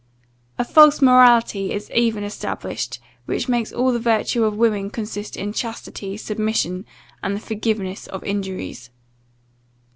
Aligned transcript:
A 0.57 0.65
false 0.65 0.99
morality 0.99 1.71
is 1.71 1.91
even 1.91 2.23
established, 2.23 2.99
which 3.25 3.47
makes 3.47 3.71
all 3.71 3.91
the 3.91 3.99
virtue 3.99 4.45
of 4.45 4.55
women 4.57 4.89
consist 4.89 5.37
in 5.37 5.53
chastity, 5.53 6.17
submission, 6.17 6.87
and 7.21 7.35
the 7.35 7.39
forgiveness 7.39 8.07
of 8.07 8.23
injuries. 8.23 8.89